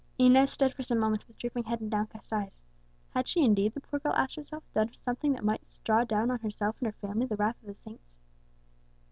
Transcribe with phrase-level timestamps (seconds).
[0.17, 2.57] Inez stood for some moments with drooping head and downcast eyes.
[3.11, 6.39] Had she indeed, the poor girl asked herself, done something that might draw down on
[6.39, 8.15] herself and her family the wrath of the saints?